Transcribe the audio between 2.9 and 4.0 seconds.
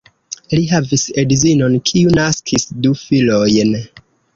filojn.